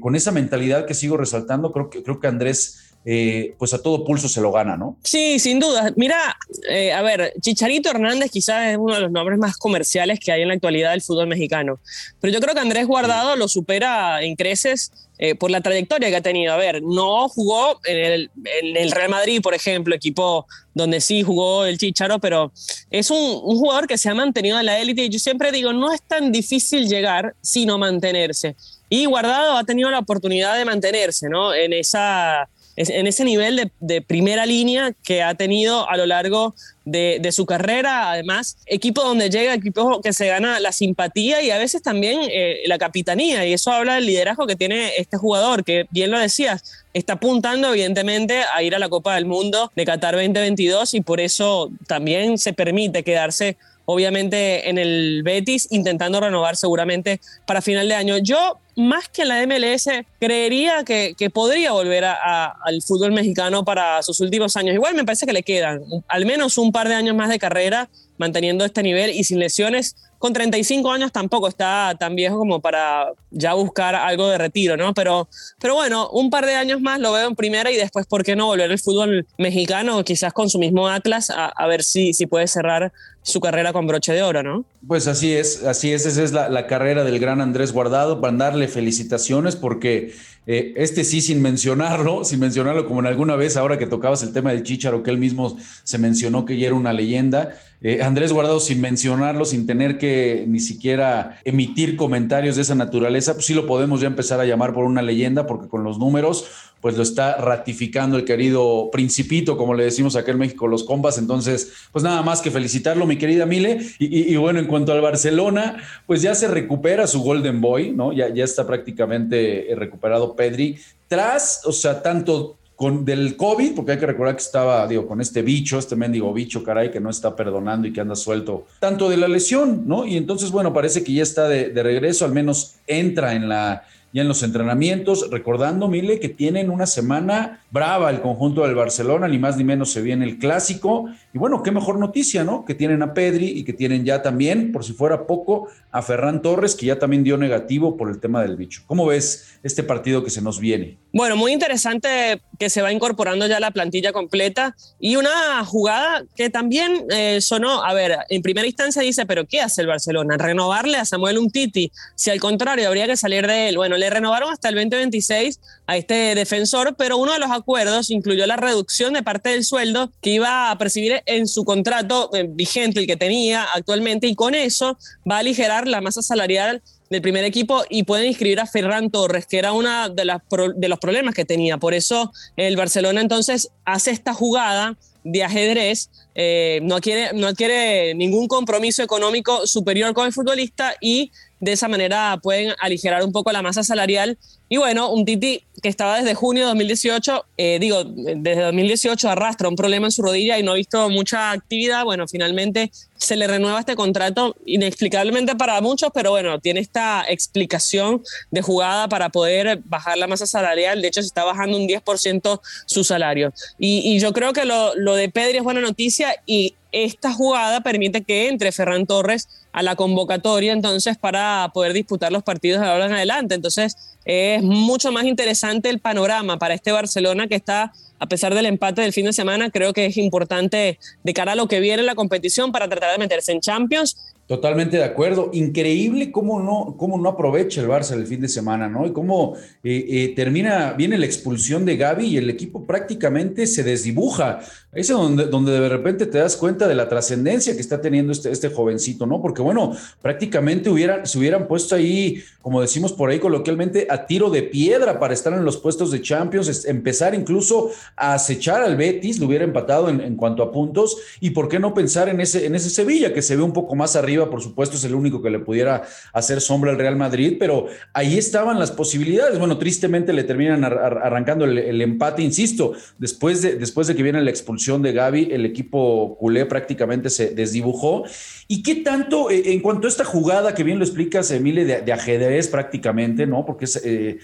con 0.00 0.16
esa 0.16 0.32
mentalidad 0.32 0.86
que 0.86 0.94
sigo 0.94 1.16
resaltando, 1.16 1.70
creo 1.70 1.88
que, 1.88 2.02
creo 2.02 2.18
que 2.18 2.26
Andrés 2.26 2.89
eh, 3.06 3.54
pues 3.58 3.72
a 3.72 3.80
todo 3.80 4.04
pulso 4.04 4.28
se 4.28 4.42
lo 4.42 4.52
gana, 4.52 4.76
¿no? 4.76 4.96
Sí, 5.02 5.38
sin 5.38 5.58
duda. 5.58 5.90
Mira, 5.96 6.36
eh, 6.68 6.92
a 6.92 7.00
ver, 7.00 7.32
Chicharito 7.40 7.88
Hernández 7.88 8.30
quizás 8.30 8.72
es 8.72 8.76
uno 8.76 8.94
de 8.94 9.00
los 9.00 9.10
nombres 9.10 9.38
más 9.38 9.56
comerciales 9.56 10.20
que 10.20 10.32
hay 10.32 10.42
en 10.42 10.48
la 10.48 10.54
actualidad 10.54 10.90
del 10.90 11.00
fútbol 11.00 11.26
mexicano, 11.26 11.80
pero 12.20 12.30
yo 12.30 12.40
creo 12.40 12.54
que 12.54 12.60
Andrés 12.60 12.86
Guardado 12.86 13.36
lo 13.36 13.48
supera 13.48 14.22
en 14.22 14.36
creces 14.36 14.92
eh, 15.18 15.34
por 15.34 15.50
la 15.50 15.62
trayectoria 15.62 16.10
que 16.10 16.16
ha 16.16 16.20
tenido. 16.20 16.52
A 16.52 16.58
ver, 16.58 16.82
no 16.82 17.28
jugó 17.30 17.80
en 17.84 18.28
el, 18.74 18.90
Real 18.90 19.08
Madrid, 19.08 19.40
por 19.40 19.54
ejemplo, 19.54 19.94
equipo 19.94 20.46
donde 20.74 21.00
sí 21.00 21.22
jugó 21.22 21.64
el 21.64 21.78
Chicharo, 21.78 22.18
pero 22.18 22.52
es 22.90 23.10
un, 23.10 23.18
un 23.18 23.56
jugador 23.56 23.86
que 23.86 23.96
se 23.96 24.10
ha 24.10 24.14
mantenido 24.14 24.60
en 24.60 24.66
la 24.66 24.78
élite 24.78 25.04
y 25.04 25.08
yo 25.08 25.18
siempre 25.18 25.52
digo, 25.52 25.72
no 25.72 25.90
es 25.90 26.02
tan 26.02 26.32
difícil 26.32 26.86
llegar, 26.86 27.34
sino 27.40 27.78
mantenerse. 27.78 28.56
Y 28.90 29.06
Guardado 29.06 29.56
ha 29.56 29.64
tenido 29.64 29.90
la 29.90 30.00
oportunidad 30.00 30.58
de 30.58 30.66
mantenerse, 30.66 31.30
¿no? 31.30 31.54
En 31.54 31.72
esa 31.72 32.48
en 32.88 33.06
ese 33.06 33.24
nivel 33.24 33.70
de, 33.80 34.00
primera 34.02 34.46
línea 34.46 34.92
que 35.04 35.22
ha 35.22 35.34
tenido 35.34 35.88
a 35.88 35.96
lo 35.96 36.06
largo 36.06 36.54
de, 36.84 37.30
su 37.32 37.44
carrera. 37.44 38.10
Además, 38.10 38.56
equipo 38.66 39.02
donde 39.02 39.28
llega, 39.28 39.54
equipo 39.54 40.00
que 40.00 40.12
se 40.12 40.26
gana 40.28 40.60
la 40.60 40.72
simpatía 40.72 41.42
y 41.42 41.50
a 41.50 41.58
veces 41.58 41.82
también 41.82 42.20
eh, 42.30 42.62
la 42.66 42.78
capitanía. 42.78 43.46
Y 43.46 43.52
eso 43.52 43.70
habla 43.70 43.96
del 43.96 44.06
liderazgo 44.06 44.46
que 44.46 44.56
tiene 44.56 44.92
este 44.96 45.16
jugador, 45.16 45.64
que 45.64 45.86
bien 45.90 46.10
lo 46.10 46.18
decías, 46.18 46.84
está 46.94 47.14
apuntando 47.14 47.72
evidentemente 47.72 48.42
a 48.54 48.62
ir 48.62 48.74
a 48.74 48.78
la 48.78 48.88
Copa 48.88 49.14
del 49.14 49.26
Mundo 49.26 49.70
de 49.76 49.84
Qatar 49.84 50.14
2022 50.14 50.94
y 50.94 51.00
por 51.02 51.20
eso 51.20 51.70
también 51.86 52.38
se 52.38 52.52
permite 52.52 53.02
quedarse 53.02 53.56
obviamente 53.92 54.68
en 54.68 54.78
el 54.78 55.22
Betis, 55.22 55.68
intentando 55.70 56.20
renovar 56.20 56.56
seguramente 56.56 57.20
para 57.46 57.62
final 57.62 57.88
de 57.88 57.94
año. 57.94 58.18
Yo, 58.18 58.58
más 58.76 59.08
que 59.08 59.22
en 59.22 59.28
la 59.28 59.46
MLS, 59.46 59.88
creería 60.18 60.84
que, 60.84 61.14
podría 61.32 61.72
volver 61.72 62.04
al 62.04 62.82
fútbol 62.82 63.12
mexicano 63.12 63.64
para 63.64 64.02
sus 64.02 64.20
últimos 64.20 64.56
años. 64.56 64.74
Igual 64.74 64.94
me 64.94 65.04
parece 65.04 65.26
que 65.26 65.32
le 65.32 65.42
quedan 65.42 65.82
al 66.08 66.26
menos 66.26 66.58
un 66.58 66.72
par 66.72 66.88
de 66.88 66.94
años 66.94 67.14
más 67.14 67.28
de 67.28 67.38
carrera 67.38 67.88
manteniendo 68.18 68.64
este 68.66 68.82
nivel 68.82 69.10
y 69.10 69.24
sin 69.24 69.38
lesiones 69.38 69.96
con 70.20 70.34
35 70.34 70.92
años 70.92 71.12
tampoco 71.12 71.48
está 71.48 71.96
tan 71.98 72.14
viejo 72.14 72.36
como 72.36 72.60
para 72.60 73.14
ya 73.30 73.54
buscar 73.54 73.94
algo 73.94 74.28
de 74.28 74.36
retiro, 74.36 74.76
¿no? 74.76 74.92
Pero, 74.92 75.30
pero 75.58 75.74
bueno, 75.74 76.10
un 76.10 76.28
par 76.28 76.44
de 76.44 76.56
años 76.56 76.82
más 76.82 77.00
lo 77.00 77.12
veo 77.12 77.26
en 77.26 77.34
primera 77.34 77.70
y 77.70 77.76
después, 77.76 78.06
¿por 78.06 78.22
qué 78.22 78.36
no 78.36 78.44
volver 78.44 78.70
al 78.70 78.78
fútbol 78.78 79.26
mexicano, 79.38 80.04
quizás 80.04 80.34
con 80.34 80.50
su 80.50 80.58
mismo 80.58 80.88
Atlas, 80.88 81.32
a, 81.34 81.66
ver 81.66 81.82
si, 81.82 82.12
si 82.12 82.26
puede 82.26 82.46
cerrar 82.48 82.92
su 83.22 83.40
carrera 83.40 83.72
con 83.72 83.86
broche 83.86 84.12
de 84.12 84.22
oro, 84.22 84.42
¿no? 84.42 84.64
Pues 84.86 85.06
así 85.06 85.32
es, 85.32 85.64
así 85.64 85.92
es, 85.92 86.06
esa 86.06 86.22
es 86.22 86.32
la, 86.32 86.66
carrera 86.66 87.04
del 87.04 87.18
gran 87.18 87.40
Andrés 87.40 87.72
Guardado, 87.72 88.20
para 88.20 88.36
darle 88.36 88.68
felicitaciones 88.68 89.56
porque 89.56 90.12
eh, 90.46 90.72
este 90.76 91.04
sí 91.04 91.20
sin 91.20 91.42
mencionarlo, 91.42 92.24
sin 92.24 92.40
mencionarlo 92.40 92.86
como 92.86 93.00
en 93.00 93.06
alguna 93.06 93.36
vez 93.36 93.56
ahora 93.56 93.78
que 93.78 93.86
tocabas 93.86 94.22
el 94.22 94.32
tema 94.32 94.52
del 94.52 94.62
Chicharo, 94.62 95.02
que 95.02 95.10
él 95.10 95.18
mismo 95.18 95.56
se 95.84 95.98
mencionó 95.98 96.44
que 96.44 96.58
ya 96.58 96.68
era 96.68 96.76
una 96.76 96.92
leyenda, 96.92 97.54
eh, 97.82 98.02
Andrés 98.02 98.32
Guardado 98.32 98.60
sin 98.60 98.80
mencionarlo, 98.80 99.46
sin 99.46 99.66
tener 99.66 99.96
que 99.96 100.44
ni 100.46 100.60
siquiera 100.60 101.40
emitir 101.44 101.96
comentarios 101.96 102.56
de 102.56 102.62
esa 102.62 102.74
naturaleza, 102.74 103.34
pues 103.34 103.46
sí 103.46 103.54
lo 103.54 103.66
podemos 103.66 104.02
ya 104.02 104.06
empezar 104.06 104.38
a 104.38 104.44
llamar 104.44 104.74
por 104.74 104.84
una 104.84 105.00
leyenda, 105.00 105.46
porque 105.46 105.68
con 105.68 105.82
los 105.82 105.98
números, 105.98 106.46
pues 106.80 106.96
lo 106.96 107.02
está 107.02 107.36
ratificando 107.36 108.16
el 108.16 108.24
querido 108.24 108.88
Principito, 108.90 109.56
como 109.56 109.74
le 109.74 109.84
decimos 109.84 110.16
acá 110.16 110.32
en 110.32 110.38
México, 110.38 110.66
los 110.66 110.84
compas. 110.84 111.18
Entonces, 111.18 111.72
pues 111.92 112.02
nada 112.02 112.22
más 112.22 112.40
que 112.40 112.50
felicitarlo, 112.50 113.06
mi 113.06 113.16
querida 113.16 113.46
Mile. 113.46 113.80
Y, 113.98 114.34
bueno, 114.36 114.58
en 114.60 114.66
cuanto 114.66 114.92
al 114.92 115.00
Barcelona, 115.00 115.76
pues 116.06 116.22
ya 116.22 116.34
se 116.34 116.48
recupera 116.48 117.06
su 117.06 117.22
Golden 117.22 117.60
Boy, 117.60 117.92
¿no? 117.92 118.12
Ya, 118.12 118.32
ya 118.32 118.44
está 118.44 118.66
prácticamente 118.66 119.68
recuperado 119.76 120.34
Pedri. 120.34 120.78
Tras, 121.08 121.62
o 121.64 121.72
sea, 121.72 122.02
tanto 122.02 122.56
con, 122.76 123.04
del 123.04 123.36
COVID, 123.36 123.74
porque 123.74 123.92
hay 123.92 123.98
que 123.98 124.06
recordar 124.06 124.36
que 124.36 124.42
estaba, 124.42 124.86
digo, 124.86 125.06
con 125.06 125.20
este 125.20 125.42
bicho, 125.42 125.78
este 125.78 125.96
mendigo 125.96 126.32
bicho, 126.32 126.64
caray, 126.64 126.90
que 126.90 127.00
no 127.00 127.10
está 127.10 127.36
perdonando 127.36 127.86
y 127.86 127.92
que 127.92 128.00
anda 128.00 128.16
suelto, 128.16 128.64
tanto 128.78 129.10
de 129.10 129.18
la 129.18 129.28
lesión, 129.28 129.82
¿no? 129.86 130.06
Y 130.06 130.16
entonces, 130.16 130.50
bueno, 130.50 130.72
parece 130.72 131.04
que 131.04 131.12
ya 131.12 131.22
está 131.22 131.46
de, 131.46 131.68
de 131.68 131.82
regreso, 131.82 132.24
al 132.24 132.32
menos 132.32 132.76
entra 132.86 133.34
en 133.34 133.50
la, 133.50 133.84
ya 134.12 134.22
en 134.22 134.28
los 134.28 134.42
entrenamientos, 134.42 135.30
recordando, 135.30 135.88
Mile, 135.88 136.18
que 136.18 136.28
tienen 136.28 136.70
una 136.70 136.86
semana 136.86 137.60
brava 137.70 138.10
el 138.10 138.20
conjunto 138.20 138.62
del 138.62 138.74
Barcelona, 138.74 139.28
ni 139.28 139.38
más 139.38 139.56
ni 139.56 139.64
menos 139.64 139.92
se 139.92 140.02
viene 140.02 140.24
el 140.24 140.38
clásico. 140.38 141.08
Y 141.32 141.38
bueno, 141.38 141.62
qué 141.62 141.70
mejor 141.70 141.98
noticia, 141.98 142.42
¿no? 142.42 142.64
Que 142.64 142.74
tienen 142.74 143.02
a 143.02 143.14
Pedri 143.14 143.46
y 143.46 143.64
que 143.64 143.72
tienen 143.72 144.04
ya 144.04 144.22
también, 144.22 144.72
por 144.72 144.84
si 144.84 144.92
fuera 144.92 145.26
poco, 145.26 145.68
a 145.92 146.02
Ferran 146.02 146.42
Torres, 146.42 146.74
que 146.74 146.86
ya 146.86 146.98
también 146.98 147.22
dio 147.22 147.36
negativo 147.36 147.96
por 147.96 148.10
el 148.10 148.18
tema 148.18 148.42
del 148.42 148.56
bicho. 148.56 148.82
¿Cómo 148.86 149.06
ves 149.06 149.58
este 149.62 149.82
partido 149.82 150.24
que 150.24 150.30
se 150.30 150.42
nos 150.42 150.58
viene? 150.58 150.98
Bueno, 151.12 151.36
muy 151.36 151.52
interesante 151.52 152.40
que 152.58 152.70
se 152.70 152.82
va 152.82 152.92
incorporando 152.92 153.46
ya 153.46 153.58
la 153.60 153.70
plantilla 153.70 154.12
completa 154.12 154.76
y 154.98 155.16
una 155.16 155.64
jugada 155.64 156.24
que 156.36 156.50
también 156.50 157.04
eh, 157.10 157.40
sonó, 157.40 157.84
a 157.84 157.94
ver, 157.94 158.18
en 158.28 158.42
primera 158.42 158.66
instancia 158.66 159.02
dice, 159.02 159.26
pero 159.26 159.46
¿qué 159.46 159.60
hace 159.60 159.82
el 159.82 159.86
Barcelona? 159.86 160.36
Renovarle 160.36 160.98
a 160.98 161.04
Samuel 161.04 161.38
Umtiti, 161.38 161.90
si 162.14 162.30
al 162.30 162.40
contrario 162.40 162.86
habría 162.86 163.06
que 163.06 163.16
salir 163.16 163.46
de 163.46 163.68
él. 163.68 163.76
Bueno, 163.76 163.96
le 164.00 164.10
renovaron 164.10 164.52
hasta 164.52 164.68
el 164.68 164.74
2026 164.74 165.60
a 165.86 165.96
este 165.96 166.34
defensor, 166.34 166.96
pero 166.96 167.16
uno 167.18 167.32
de 167.32 167.38
los 167.38 167.50
acuerdos 167.50 168.10
incluyó 168.10 168.46
la 168.46 168.56
reducción 168.56 169.12
de 169.12 169.22
parte 169.22 169.50
del 169.50 169.64
sueldo 169.64 170.10
que 170.20 170.30
iba 170.30 170.70
a 170.70 170.78
percibir 170.78 171.22
en 171.26 171.46
su 171.46 171.64
contrato 171.64 172.30
eh, 172.34 172.46
vigente, 172.48 173.00
el 173.00 173.06
que 173.06 173.16
tenía 173.16 173.64
actualmente, 173.74 174.26
y 174.26 174.34
con 174.34 174.54
eso 174.54 174.98
va 175.30 175.36
a 175.36 175.38
aligerar 175.40 175.86
la 175.86 176.00
masa 176.00 176.22
salarial 176.22 176.82
del 177.10 177.22
primer 177.22 177.44
equipo 177.44 177.82
y 177.88 178.04
pueden 178.04 178.26
inscribir 178.26 178.60
a 178.60 178.66
Ferran 178.66 179.10
Torres, 179.10 179.46
que 179.46 179.58
era 179.58 179.72
uno 179.72 180.08
de, 180.08 180.40
de 180.76 180.88
los 180.88 180.98
problemas 180.98 181.34
que 181.34 181.44
tenía. 181.44 181.76
Por 181.76 181.92
eso 181.92 182.32
el 182.56 182.76
Barcelona 182.76 183.20
entonces 183.20 183.70
hace 183.84 184.12
esta 184.12 184.32
jugada 184.32 184.96
de 185.24 185.44
ajedrez, 185.44 186.10
eh, 186.34 186.80
no, 186.82 186.96
adquiere, 186.96 187.32
no 187.34 187.48
adquiere 187.48 188.14
ningún 188.14 188.48
compromiso 188.48 189.02
económico 189.02 189.66
superior 189.66 190.14
con 190.14 190.26
el 190.26 190.32
futbolista 190.32 190.94
y 191.00 191.32
de 191.60 191.72
esa 191.72 191.88
manera 191.88 192.38
pueden 192.42 192.74
aligerar 192.80 193.22
un 193.22 193.32
poco 193.32 193.52
la 193.52 193.62
masa 193.62 193.84
salarial 193.84 194.38
Y 194.68 194.78
bueno, 194.78 195.10
un 195.10 195.24
Titi 195.24 195.62
que 195.82 195.88
estaba 195.88 196.16
desde 196.16 196.34
junio 196.34 196.62
de 196.62 196.68
2018, 196.68 197.44
eh, 197.56 197.78
digo, 197.80 198.04
desde 198.04 198.62
2018 198.62 199.28
arrastra 199.30 199.68
un 199.68 199.76
problema 199.76 200.06
en 200.06 200.10
su 200.10 200.22
rodilla 200.22 200.58
y 200.58 200.62
no 200.62 200.72
ha 200.72 200.74
visto 200.74 201.08
mucha 201.08 201.50
actividad. 201.50 202.04
Bueno, 202.04 202.28
finalmente 202.28 202.90
se 203.16 203.36
le 203.36 203.46
renueva 203.46 203.80
este 203.80 203.96
contrato 203.96 204.54
inexplicablemente 204.66 205.56
para 205.56 205.80
muchos, 205.80 206.10
pero 206.14 206.30
bueno, 206.30 206.58
tiene 206.60 206.80
esta 206.80 207.24
explicación 207.28 208.22
de 208.50 208.62
jugada 208.62 209.08
para 209.08 209.30
poder 209.30 209.80
bajar 209.84 210.18
la 210.18 210.26
masa 210.26 210.46
salarial. 210.46 211.02
De 211.02 211.08
hecho, 211.08 211.22
se 211.22 211.28
está 211.28 211.44
bajando 211.44 211.76
un 211.76 211.88
10% 211.88 212.60
su 212.86 213.04
salario. 213.04 213.52
Y, 213.78 214.18
yo 214.20 214.32
creo 214.32 214.52
que 214.52 214.66
lo, 214.66 214.94
lo 214.96 215.14
de 215.14 215.30
Pedri 215.30 215.58
es 215.58 215.64
buena 215.64 215.80
noticia 215.80 216.34
y 216.44 216.74
esta 216.92 217.32
jugada 217.32 217.80
permite 217.80 218.22
que 218.22 218.48
entre 218.48 218.72
Ferran 218.72 219.06
Torres 219.06 219.48
a 219.72 219.82
la 219.82 219.96
convocatoria 219.96 220.72
entonces 220.72 221.16
para 221.16 221.70
poder 221.72 221.92
disputar 221.92 222.32
los 222.32 222.42
partidos 222.42 222.80
de 222.80 222.88
ahora 222.88 223.06
en 223.06 223.12
adelante. 223.12 223.54
Entonces 223.54 223.96
es 224.24 224.62
mucho 224.62 225.12
más 225.12 225.24
interesante 225.24 225.88
el 225.88 225.98
panorama 225.98 226.58
para 226.58 226.74
este 226.74 226.92
Barcelona 226.92 227.46
que 227.46 227.54
está, 227.54 227.92
a 228.18 228.26
pesar 228.26 228.54
del 228.54 228.66
empate 228.66 229.02
del 229.02 229.12
fin 229.12 229.26
de 229.26 229.32
semana, 229.32 229.70
creo 229.70 229.92
que 229.92 230.06
es 230.06 230.16
importante 230.16 230.98
de 231.22 231.34
cara 231.34 231.52
a 231.52 231.56
lo 231.56 231.68
que 231.68 231.80
viene 231.80 232.00
en 232.00 232.06
la 232.06 232.14
competición 232.14 232.72
para 232.72 232.88
tratar 232.88 233.12
de 233.12 233.18
meterse 233.18 233.52
en 233.52 233.60
Champions 233.60 234.16
Totalmente 234.50 234.96
de 234.96 235.04
acuerdo. 235.04 235.50
Increíble 235.52 236.32
cómo 236.32 236.58
no, 236.58 236.96
cómo 236.98 237.16
no 237.18 237.28
aprovecha 237.28 237.80
el 237.80 237.86
Barça 237.86 238.14
el 238.14 238.26
fin 238.26 238.40
de 238.40 238.48
semana, 238.48 238.88
¿no? 238.88 239.06
Y 239.06 239.12
cómo 239.12 239.54
eh, 239.84 240.04
eh, 240.08 240.32
termina, 240.34 240.92
viene 240.94 241.18
la 241.18 241.26
expulsión 241.26 241.84
de 241.84 241.96
Gaby 241.96 242.26
y 242.26 242.36
el 242.36 242.50
equipo 242.50 242.84
prácticamente 242.84 243.68
se 243.68 243.84
desdibuja. 243.84 244.58
Es 244.92 245.06
donde, 245.06 245.46
donde 245.46 245.70
de 245.70 245.88
repente 245.88 246.26
te 246.26 246.38
das 246.38 246.56
cuenta 246.56 246.88
de 246.88 246.96
la 246.96 247.08
trascendencia 247.08 247.74
que 247.74 247.80
está 247.80 248.00
teniendo 248.00 248.32
este, 248.32 248.50
este 248.50 248.70
jovencito, 248.70 249.24
¿no? 249.24 249.40
Porque 249.40 249.62
bueno, 249.62 249.96
prácticamente 250.20 250.90
se 251.24 251.38
hubieran 251.38 251.68
puesto 251.68 251.94
ahí, 251.94 252.42
como 252.60 252.80
decimos 252.80 253.12
por 253.12 253.30
ahí 253.30 253.38
coloquialmente, 253.38 254.08
a 254.10 254.26
tiro 254.26 254.50
de 254.50 254.64
piedra 254.64 255.20
para 255.20 255.32
estar 255.32 255.52
en 255.52 255.64
los 255.64 255.76
puestos 255.76 256.10
de 256.10 256.20
Champions, 256.20 256.86
empezar 256.86 257.36
incluso 257.36 257.92
a 258.16 258.34
acechar 258.34 258.82
al 258.82 258.96
Betis, 258.96 259.38
lo 259.38 259.46
hubiera 259.46 259.62
empatado 259.62 260.08
en, 260.08 260.20
en 260.20 260.34
cuanto 260.34 260.64
a 260.64 260.72
puntos. 260.72 261.18
Y 261.38 261.50
por 261.50 261.68
qué 261.68 261.78
no 261.78 261.94
pensar 261.94 262.28
en 262.28 262.40
ese, 262.40 262.66
en 262.66 262.74
ese 262.74 262.90
Sevilla 262.90 263.32
que 263.32 263.42
se 263.42 263.54
ve 263.54 263.62
un 263.62 263.72
poco 263.72 263.94
más 263.94 264.16
arriba 264.16 264.50
por 264.50 264.60
supuesto, 264.60 264.96
es 264.96 265.04
el 265.04 265.14
único 265.14 265.40
que 265.40 265.50
le 265.50 265.60
pudiera 265.60 266.02
hacer 266.32 266.60
sombra 266.60 266.90
al 266.90 266.98
Real 266.98 267.14
Madrid, 267.14 267.58
pero 267.60 267.86
ahí 268.12 268.36
estaban 268.36 268.80
las 268.80 268.90
posibilidades. 268.90 269.56
Bueno, 269.60 269.78
tristemente 269.78 270.32
le 270.32 270.42
terminan 270.42 270.82
arrancando 270.82 271.64
el, 271.64 272.00
empate, 272.00 272.42
insisto, 272.42 272.94
después 273.18 273.62
de, 273.62 273.76
después 273.76 274.08
de 274.08 274.16
que 274.16 274.24
viene 274.24 274.42
la 274.42 274.50
expulsión 274.50 274.79
de 275.02 275.12
Gaby, 275.12 275.48
el 275.52 275.66
equipo 275.66 276.36
culé 276.38 276.64
prácticamente 276.66 277.28
se 277.28 277.54
desdibujó. 277.54 278.24
¿Y 278.72 278.84
qué 278.84 278.94
tanto, 278.94 279.50
eh, 279.50 279.72
en 279.72 279.80
cuanto 279.80 280.06
a 280.06 280.10
esta 280.10 280.24
jugada 280.24 280.76
que 280.76 280.84
bien 280.84 281.00
lo 281.00 281.04
explicas, 281.04 281.50
Emile, 281.50 281.84
de, 281.84 282.12
ajedrez 282.12 282.68
prácticamente, 282.68 283.44
¿no? 283.44 283.66
Porque 283.66 283.86
es 283.86 284.00
eh, 284.04 284.38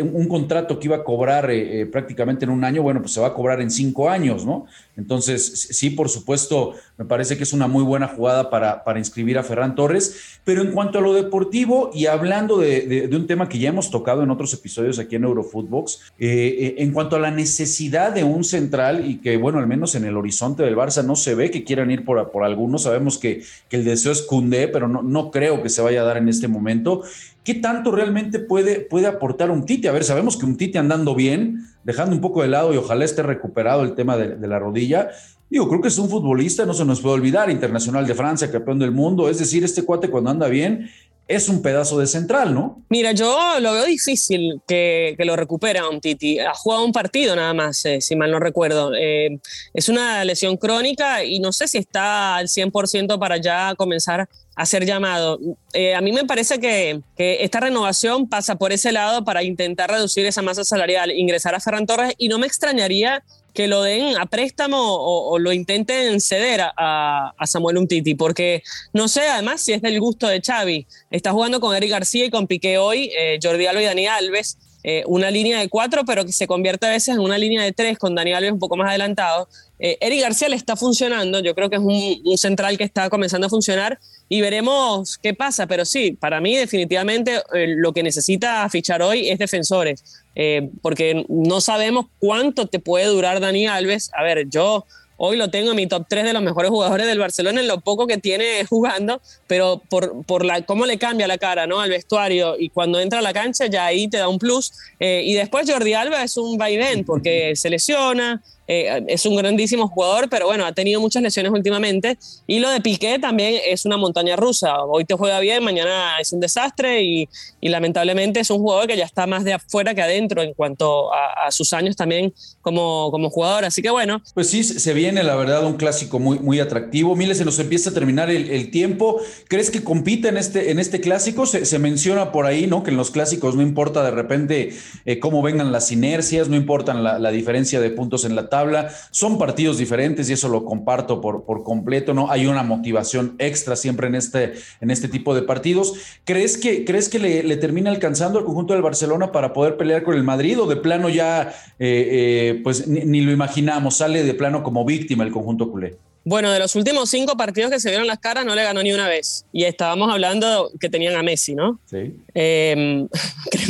un 0.00 0.26
contrato 0.26 0.78
que 0.78 0.86
iba 0.86 0.96
a 0.96 1.04
cobrar 1.04 1.50
eh, 1.50 1.84
prácticamente 1.84 2.46
en 2.46 2.50
un 2.50 2.64
año, 2.64 2.82
bueno, 2.82 3.02
pues 3.02 3.12
se 3.12 3.20
va 3.20 3.26
a 3.26 3.34
cobrar 3.34 3.60
en 3.60 3.70
cinco 3.70 4.08
años, 4.08 4.46
¿no? 4.46 4.64
Entonces, 4.98 5.68
sí, 5.70 5.90
por 5.90 6.08
supuesto, 6.08 6.74
me 6.98 7.04
parece 7.04 7.36
que 7.36 7.44
es 7.44 7.52
una 7.52 7.68
muy 7.68 7.84
buena 7.84 8.08
jugada 8.08 8.50
para, 8.50 8.98
inscribir 8.98 9.38
a 9.38 9.44
Ferran 9.44 9.76
Torres. 9.76 10.40
Pero 10.42 10.62
en 10.62 10.72
cuanto 10.72 10.98
a 10.98 11.00
lo 11.00 11.14
deportivo 11.14 11.92
y 11.94 12.06
hablando 12.06 12.58
de, 12.58 13.08
un 13.12 13.28
tema 13.28 13.48
que 13.48 13.60
ya 13.60 13.68
hemos 13.68 13.92
tocado 13.92 14.24
en 14.24 14.30
otros 14.32 14.52
episodios 14.52 14.98
aquí 14.98 15.14
en 15.14 15.22
Eurofootbox, 15.22 16.00
eh, 16.18 16.56
eh, 16.58 16.74
en 16.78 16.92
cuanto 16.92 17.14
a 17.14 17.20
la 17.20 17.30
necesidad 17.30 18.12
de 18.12 18.24
un 18.24 18.42
central 18.42 19.08
y 19.08 19.18
que, 19.18 19.36
bueno, 19.36 19.60
al 19.60 19.68
menos 19.68 19.94
en 19.94 20.04
el 20.04 20.16
horizonte 20.16 20.64
del 20.64 20.74
Barça 20.74 21.04
no 21.04 21.14
se 21.14 21.36
ve 21.36 21.52
que 21.52 21.62
quieran 21.62 21.92
ir 21.92 22.04
por, 22.04 22.32
por 22.32 22.42
algunos, 22.42 22.82
sabemos 22.82 23.18
que, 23.18 23.44
que 23.68 23.76
el 23.76 23.84
deseo 23.84 24.12
es 24.12 24.22
Cundé, 24.22 24.68
pero 24.68 24.88
no, 24.88 25.02
no 25.02 25.30
creo 25.30 25.62
que 25.62 25.68
se 25.68 25.82
vaya 25.82 26.02
a 26.02 26.04
dar 26.04 26.16
en 26.16 26.28
este 26.28 26.48
momento. 26.48 27.02
¿Qué 27.48 27.54
tanto 27.54 27.90
realmente 27.90 28.40
puede, 28.40 28.80
puede 28.80 29.06
aportar 29.06 29.50
un 29.50 29.64
Tite? 29.64 29.88
A 29.88 29.92
ver, 29.92 30.04
sabemos 30.04 30.36
que 30.36 30.44
un 30.44 30.58
Tite 30.58 30.78
andando 30.78 31.14
bien, 31.14 31.64
dejando 31.82 32.14
un 32.14 32.20
poco 32.20 32.42
de 32.42 32.48
lado 32.48 32.74
y 32.74 32.76
ojalá 32.76 33.06
esté 33.06 33.22
recuperado 33.22 33.84
el 33.84 33.94
tema 33.94 34.18
de, 34.18 34.46
la 34.46 34.58
rodilla. 34.58 35.08
Digo, 35.48 35.66
creo 35.66 35.80
que 35.80 35.88
es 35.88 35.98
un 35.98 36.10
futbolista, 36.10 36.66
no 36.66 36.74
se 36.74 36.84
nos 36.84 37.00
puede 37.00 37.14
olvidar, 37.14 37.50
internacional 37.50 38.06
de 38.06 38.14
Francia, 38.14 38.50
campeón 38.50 38.78
del 38.78 38.92
mundo. 38.92 39.30
Es 39.30 39.38
decir, 39.38 39.64
este 39.64 39.82
cuate 39.82 40.10
cuando 40.10 40.28
anda 40.28 40.46
bien 40.48 40.90
es 41.28 41.50
un 41.50 41.60
pedazo 41.60 41.98
de 41.98 42.06
central, 42.06 42.54
¿no? 42.54 42.82
Mira, 42.88 43.12
yo 43.12 43.60
lo 43.60 43.74
veo 43.74 43.84
difícil 43.84 44.62
que, 44.66 45.14
lo 45.18 45.36
recupere 45.36 45.78
a 45.78 45.86
un 45.86 46.00
Titi. 46.00 46.38
Ha 46.38 46.54
jugado 46.54 46.84
un 46.86 46.92
partido 46.92 47.36
nada 47.36 47.52
más, 47.52 47.84
eh, 47.84 48.00
si 48.00 48.16
mal 48.16 48.30
no 48.30 48.40
recuerdo. 48.40 48.92
Eh, 48.94 49.38
es 49.74 49.90
una 49.90 50.24
lesión 50.24 50.56
crónica 50.56 51.22
y 51.22 51.38
no 51.38 51.52
sé 51.52 51.68
si 51.68 51.76
está 51.76 52.36
al 52.36 52.48
100% 52.48 53.18
para 53.18 53.36
ya 53.36 53.74
comenzar 53.76 54.26
a 54.58 54.64
llamado. 54.80 55.38
Eh, 55.72 55.94
a 55.94 56.00
mí 56.00 56.10
me 56.10 56.24
parece 56.24 56.58
que, 56.58 57.00
esta 57.16 57.60
renovación 57.60 58.28
pasa 58.28 58.56
por 58.56 58.72
ese 58.72 58.90
lado 58.90 59.24
para 59.24 59.44
intentar 59.44 59.88
reducir 59.88 60.26
esa 60.26 60.42
masa 60.42 60.64
salarial, 60.64 61.12
ingresar 61.12 61.54
a 61.54 61.60
Ferran 61.60 61.86
Torres 61.86 62.14
y 62.18 62.28
no 62.28 62.38
me 62.38 62.46
extrañaría 62.48 63.22
que 63.54 63.68
lo 63.68 63.82
den 63.82 64.16
a 64.18 64.26
préstamo 64.26 64.76
o, 64.80 65.38
lo 65.38 65.52
intenten 65.52 66.20
ceder 66.20 66.60
a, 66.76 67.32
Samuel 67.44 67.78
Umtiti, 67.78 68.16
porque 68.16 68.62
no 68.92 69.06
sé 69.06 69.28
además 69.28 69.60
si 69.60 69.72
es 69.72 69.82
del 69.82 70.00
gusto 70.00 70.26
de 70.26 70.40
Xavi. 70.40 70.86
Está 71.10 71.30
jugando 71.30 71.60
con 71.60 71.74
Eric 71.76 71.90
García 71.90 72.24
y 72.24 72.30
con 72.30 72.48
Piqué 72.48 72.78
hoy, 72.78 73.10
eh, 73.16 73.38
Jordi 73.40 73.66
Alba 73.66 73.82
y 73.82 73.84
Dani 73.84 74.06
Alves. 74.06 74.58
Eh, 74.84 75.02
una 75.06 75.30
línea 75.30 75.58
de 75.58 75.68
cuatro, 75.68 76.04
pero 76.04 76.24
que 76.24 76.32
se 76.32 76.46
convierte 76.46 76.86
a 76.86 76.90
veces 76.90 77.14
en 77.14 77.20
una 77.20 77.36
línea 77.36 77.62
de 77.62 77.72
tres 77.72 77.98
con 77.98 78.14
Dani 78.14 78.32
Alves 78.32 78.52
un 78.52 78.58
poco 78.58 78.76
más 78.76 78.88
adelantado. 78.88 79.48
Eric 79.80 80.22
García 80.22 80.48
le 80.48 80.56
está 80.56 80.74
funcionando, 80.74 81.38
yo 81.38 81.54
creo 81.54 81.70
que 81.70 81.76
es 81.76 81.82
un 81.82 82.36
central 82.36 82.76
que 82.76 82.82
está 82.82 83.08
comenzando 83.08 83.46
a 83.46 83.50
funcionar, 83.50 84.00
y 84.28 84.40
veremos 84.40 85.18
qué 85.18 85.34
pasa. 85.34 85.66
Pero 85.66 85.84
sí, 85.84 86.12
para 86.12 86.40
mí 86.40 86.56
definitivamente 86.56 87.42
eh, 87.54 87.66
lo 87.76 87.92
que 87.92 88.02
necesita 88.02 88.68
fichar 88.68 89.02
hoy 89.02 89.28
es 89.30 89.38
defensores, 89.38 90.02
eh, 90.34 90.70
porque 90.82 91.24
no 91.28 91.60
sabemos 91.60 92.06
cuánto 92.18 92.66
te 92.66 92.78
puede 92.78 93.06
durar 93.06 93.40
Dani 93.40 93.66
Alves. 93.66 94.10
A 94.16 94.22
ver, 94.22 94.48
yo 94.48 94.84
hoy 95.18 95.36
lo 95.36 95.50
tengo 95.50 95.70
en 95.70 95.76
mi 95.76 95.86
top 95.86 96.06
3 96.08 96.24
de 96.24 96.32
los 96.32 96.42
mejores 96.42 96.70
jugadores 96.70 97.06
del 97.06 97.18
Barcelona 97.18 97.60
en 97.60 97.68
lo 97.68 97.80
poco 97.80 98.06
que 98.06 98.18
tiene 98.18 98.64
jugando, 98.68 99.20
pero 99.46 99.82
por, 99.90 100.24
por 100.24 100.44
la, 100.44 100.62
cómo 100.62 100.86
le 100.86 100.96
cambia 100.96 101.26
la 101.26 101.38
cara 101.38 101.66
¿no? 101.66 101.80
al 101.80 101.90
vestuario 101.90 102.56
y 102.58 102.70
cuando 102.70 103.00
entra 103.00 103.18
a 103.18 103.22
la 103.22 103.32
cancha 103.32 103.66
ya 103.66 103.84
ahí 103.84 104.08
te 104.08 104.18
da 104.18 104.28
un 104.28 104.38
plus. 104.38 104.72
Eh, 105.00 105.22
y 105.24 105.34
después 105.34 105.70
Jordi 105.70 105.92
Alba 105.94 106.22
es 106.22 106.36
un 106.36 106.56
vaivén 106.56 107.04
porque 107.04 107.54
se 107.56 107.68
lesiona, 107.68 108.42
eh, 108.70 109.02
es 109.08 109.24
un 109.24 109.34
grandísimo 109.34 109.88
jugador, 109.88 110.28
pero 110.28 110.46
bueno, 110.46 110.66
ha 110.66 110.72
tenido 110.72 111.00
muchas 111.00 111.22
lesiones 111.22 111.50
últimamente. 111.50 112.18
Y 112.46 112.58
lo 112.58 112.68
de 112.68 112.82
Piqué 112.82 113.18
también 113.18 113.60
es 113.66 113.86
una 113.86 113.96
montaña 113.96 114.36
rusa. 114.36 114.84
Hoy 114.84 115.06
te 115.06 115.14
juega 115.14 115.40
bien, 115.40 115.64
mañana 115.64 116.20
es 116.20 116.34
un 116.34 116.40
desastre 116.40 117.02
y, 117.02 117.28
lamentablemente 117.62 118.40
es 118.40 118.50
un 118.50 118.58
jugador 118.58 118.86
que 118.86 118.96
ya 118.96 119.04
está 119.04 119.26
más 119.26 119.44
de 119.44 119.52
afuera 119.52 119.94
que 119.94 120.00
adentro 120.00 120.42
en 120.42 120.54
cuanto 120.54 121.12
a, 121.12 121.50
sus 121.50 121.72
años 121.72 121.96
también 121.96 122.32
como, 122.60 123.10
como 123.10 123.30
jugador. 123.30 123.64
Así 123.64 123.80
que 123.80 123.90
bueno. 123.90 124.22
Pues 124.34 124.50
sí, 124.50 124.62
se 124.62 124.92
viene 124.92 125.22
la 125.22 125.34
verdad 125.34 125.64
un 125.64 125.76
clásico 125.76 126.18
muy, 126.18 126.38
muy 126.38 126.60
atractivo. 126.60 127.16
Miles, 127.16 127.38
se 127.38 127.44
nos 127.44 127.58
empieza 127.58 127.90
a 127.90 127.94
terminar 127.94 128.30
el, 128.30 128.70
tiempo. 128.70 129.20
¿Crees 129.48 129.70
que 129.70 129.82
compite 129.82 130.28
en 130.28 130.36
este, 130.36 130.70
en 130.70 130.78
este 130.78 131.00
clásico? 131.00 131.46
Se, 131.46 131.78
menciona 131.78 132.32
por 132.32 132.44
ahí, 132.44 132.66
¿no? 132.66 132.82
Que 132.82 132.90
en 132.90 132.96
los 132.96 133.10
clásicos 133.10 133.54
no 133.54 133.62
importa 133.62 134.02
de 134.02 134.10
repente 134.10 134.74
eh, 135.06 135.18
cómo 135.20 135.42
vengan 135.42 135.72
las 135.72 135.90
inercias, 135.92 136.48
no 136.48 136.56
importan 136.56 137.02
la, 137.02 137.18
la 137.18 137.30
diferencia 137.30 137.80
de 137.80 137.90
puntos 137.90 138.24
en 138.24 138.34
la 138.34 138.48
tabla 138.48 138.57
habla. 138.58 138.90
Son 139.10 139.38
partidos 139.38 139.78
diferentes 139.78 140.28
y 140.28 140.32
eso 140.32 140.48
lo 140.48 140.64
comparto 140.64 141.20
por, 141.20 141.44
por 141.44 141.62
completo, 141.62 142.14
¿no? 142.14 142.30
Hay 142.30 142.46
una 142.46 142.62
motivación 142.62 143.36
extra 143.38 143.76
siempre 143.76 144.08
en 144.08 144.14
este, 144.14 144.54
en 144.80 144.90
este 144.90 145.08
tipo 145.08 145.34
de 145.34 145.42
partidos. 145.42 145.94
¿Crees 146.24 146.56
que, 146.56 146.84
crees 146.84 147.08
que 147.08 147.18
le, 147.18 147.56
termina 147.56 147.90
alcanzando 147.90 148.38
al 148.38 148.44
conjunto 148.44 148.72
del 148.74 148.82
Barcelona 148.82 149.32
para 149.32 149.52
poder 149.52 149.76
pelear 149.76 150.02
con 150.02 150.14
el 150.14 150.22
Madrid 150.22 150.60
o 150.60 150.66
de 150.66 150.76
plano 150.76 151.08
ya, 151.08 151.54
eh, 151.78 152.54
eh, 152.58 152.60
pues 152.62 152.86
ni 152.86 153.20
lo 153.20 153.32
imaginamos, 153.32 153.96
sale 153.96 154.22
de 154.22 154.34
plano 154.34 154.62
como 154.62 154.84
víctima 154.84 155.24
el 155.24 155.32
conjunto 155.32 155.70
culé? 155.70 155.96
Bueno, 156.24 156.52
de 156.52 156.58
los 156.58 156.76
últimos 156.76 157.08
cinco 157.08 157.36
partidos 157.36 157.70
que 157.70 157.80
se 157.80 157.88
vieron 157.88 158.06
las 158.06 158.18
caras, 158.18 158.44
no 158.44 158.54
le 158.54 158.62
ganó 158.62 158.82
ni 158.82 158.92
una 158.92 159.08
vez. 159.08 159.46
Y 159.52 159.64
estábamos 159.64 160.12
hablando 160.12 160.70
que 160.78 160.90
tenían 160.90 161.16
a 161.16 161.22
Messi, 161.22 161.54
¿no? 161.54 161.80
Sí. 161.86 162.14
Eh, 162.40 163.06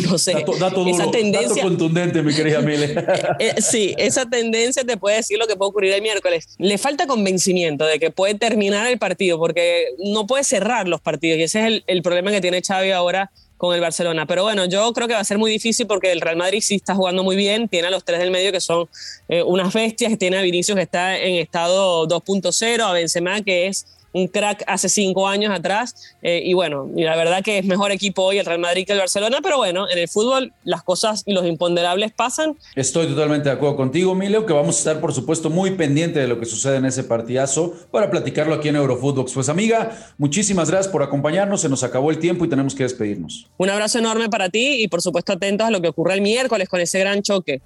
no 0.03 0.19
sé. 0.19 0.45
Dato, 0.59 0.87
esa 0.87 1.11
tendencia, 1.11 1.63
contundente, 1.63 2.23
mi 2.23 2.35
querida 2.35 2.61
Mile. 2.61 2.95
Eh, 3.39 3.55
eh, 3.57 3.63
sí, 3.63 3.95
esa 3.97 4.29
tendencia 4.29 4.85
te 4.85 4.97
puede 4.97 5.17
decir 5.17 5.39
lo 5.39 5.47
que 5.47 5.57
puede 5.57 5.71
ocurrir 5.71 5.93
el 5.93 6.03
miércoles. 6.03 6.49
Le 6.59 6.77
falta 6.77 7.07
convencimiento 7.07 7.87
de 7.87 7.99
que 7.99 8.11
puede 8.11 8.35
terminar 8.35 8.87
el 8.87 8.99
partido, 8.99 9.39
porque 9.39 9.87
no 9.99 10.27
puede 10.27 10.45
cerrar 10.45 10.89
los 10.89 11.01
partidos. 11.01 11.39
Y 11.39 11.45
ese 11.45 11.61
es 11.61 11.67
el, 11.67 11.85
el 11.87 12.03
problema 12.03 12.31
que 12.31 12.41
tiene 12.41 12.61
Xavi 12.61 12.91
ahora 12.91 13.31
con 13.59 13.75
el 13.75 13.81
Barcelona. 13.81 14.25
Pero 14.25 14.45
bueno, 14.45 14.65
yo 14.65 14.91
creo 14.95 15.07
que 15.07 15.15
va 15.15 15.21
a 15.21 15.25
ser 15.25 15.37
muy 15.37 15.51
difícil 15.51 15.87
porque 15.87 16.11
el 16.11 16.23
Real 16.23 16.37
Madrid 16.37 16.61
sí 16.63 16.77
está 16.77 16.95
jugando 16.95 17.23
muy 17.23 17.37
bien, 17.37 17.69
tiene 17.69 17.89
a 17.89 17.91
los 17.91 18.05
tres 18.05 18.21
del 18.21 18.31
medio 18.31 18.53
que 18.53 18.61
son 18.61 18.89
eh, 19.29 19.43
unas 19.43 19.75
bestias, 19.75 20.17
tiene 20.17 20.39
a 20.39 20.43
Vinicius 20.43 20.77
que 20.77 20.83
está 20.83 21.19
en 21.19 21.35
estado 21.35 22.09
2.0, 22.09 22.81
a 22.81 22.93
Benzema 22.93 23.43
que 23.43 23.67
es 23.67 23.85
un 24.13 24.29
crack 24.29 24.65
hace 24.67 24.89
cinco 24.89 25.29
años 25.29 25.53
atrás. 25.53 26.15
Eh, 26.23 26.43
y 26.45 26.55
bueno, 26.55 26.89
y 26.97 27.05
la 27.05 27.17
verdad 27.17 27.43
que 27.43 27.59
es 27.59 27.65
mejor 27.65 27.93
equipo 27.93 28.23
hoy 28.23 28.39
el 28.39 28.47
Real 28.47 28.59
Madrid 28.59 28.87
que 28.87 28.93
el 28.93 28.99
Barcelona, 28.99 29.39
pero 29.43 29.59
bueno, 29.59 29.89
en 29.89 29.99
el 29.99 30.09
fútbol 30.09 30.53
las 30.65 30.83
cosas 30.83 31.23
y 31.27 31.33
los 31.33 31.47
imponderables 31.47 32.13
pasan. 32.13 32.57
Estoy 32.75 33.07
totalmente 33.07 33.49
de 33.49 33.55
acuerdo 33.55 33.77
contigo, 33.77 34.15
Mileo, 34.15 34.47
que 34.47 34.53
vamos 34.53 34.77
a 34.77 34.79
estar, 34.79 35.01
por 35.01 35.13
supuesto, 35.13 35.51
muy 35.51 35.73
pendiente 35.73 36.21
de 36.21 36.29
lo 36.29 36.39
que 36.39 36.47
sucede 36.47 36.77
en 36.77 36.87
ese 36.87 37.05
partidazo 37.05 37.75
para 37.91 38.11
platicarlo 38.11 38.55
aquí 38.55 38.69
en 38.69 38.77
Eurofootbox. 38.77 39.33
Pues 39.33 39.49
amiga, 39.49 39.97
muchísimas 40.17 40.71
gracias 40.71 40.91
por 40.91 41.03
acompañarnos, 41.03 41.61
se 41.61 41.69
nos 41.69 41.83
acabó 41.83 42.11
el 42.11 42.19
tiempo 42.19 42.45
y 42.45 42.49
tenemos 42.49 42.75
que 42.75 42.83
despedirnos. 42.85 43.47
Un 43.57 43.71
abrazo 43.71 43.99
enorme 43.99 44.29
para 44.29 44.49
ti 44.49 44.83
y 44.83 44.89
por 44.89 45.03
supuesto 45.03 45.33
atentos 45.33 45.67
a 45.67 45.71
lo 45.71 45.81
que 45.81 45.89
ocurre 45.89 46.15
el 46.15 46.21
miércoles 46.21 46.69
con 46.69 46.81
ese 46.81 46.99
gran 46.99 47.23
choque. 47.23 47.61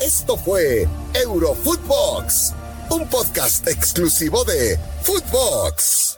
Esto 0.00 0.36
fue 0.36 0.86
Eurofootbox, 1.12 2.54
un 2.90 3.06
podcast 3.08 3.66
exclusivo 3.68 4.44
de 4.44 4.78
Footbox. 5.02 6.17